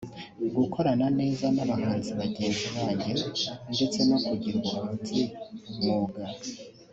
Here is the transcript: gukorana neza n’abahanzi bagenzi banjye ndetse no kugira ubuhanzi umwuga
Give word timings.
gukorana 0.57 1.07
neza 1.19 1.45
n’abahanzi 1.55 2.11
bagenzi 2.19 2.67
banjye 2.77 3.13
ndetse 3.73 3.99
no 4.09 4.17
kugira 4.25 4.55
ubuhanzi 4.59 5.19
umwuga 5.69 6.23